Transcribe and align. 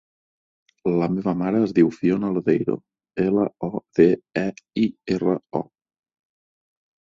La 1.01 1.09
meva 1.17 1.33
mare 1.41 1.59
es 1.65 1.73
diu 1.79 1.91
Fiona 1.97 2.31
Lodeiro: 2.37 2.77
ela, 3.25 3.45
o, 3.69 3.69
de, 4.01 4.09
e, 4.45 4.47
i, 4.85 4.89
erra, 5.19 5.37
o. 5.63 5.63